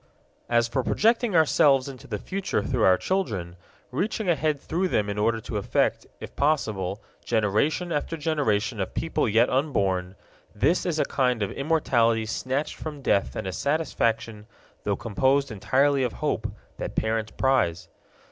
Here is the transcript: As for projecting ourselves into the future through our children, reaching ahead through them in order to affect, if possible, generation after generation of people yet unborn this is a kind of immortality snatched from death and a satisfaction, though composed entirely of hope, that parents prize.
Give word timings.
As 0.49 0.67
for 0.67 0.81
projecting 0.81 1.35
ourselves 1.35 1.87
into 1.87 2.07
the 2.07 2.17
future 2.17 2.63
through 2.63 2.81
our 2.85 2.97
children, 2.97 3.55
reaching 3.91 4.27
ahead 4.27 4.59
through 4.59 4.87
them 4.87 5.11
in 5.11 5.19
order 5.19 5.39
to 5.41 5.57
affect, 5.57 6.07
if 6.19 6.35
possible, 6.35 7.03
generation 7.23 7.91
after 7.91 8.17
generation 8.17 8.79
of 8.79 8.95
people 8.95 9.29
yet 9.29 9.47
unborn 9.51 10.15
this 10.55 10.87
is 10.87 10.97
a 10.97 11.05
kind 11.05 11.43
of 11.43 11.51
immortality 11.51 12.25
snatched 12.25 12.77
from 12.77 13.03
death 13.03 13.35
and 13.35 13.45
a 13.45 13.53
satisfaction, 13.53 14.47
though 14.85 14.95
composed 14.95 15.51
entirely 15.51 16.01
of 16.01 16.13
hope, 16.13 16.51
that 16.77 16.95
parents 16.95 17.31
prize. 17.37 17.87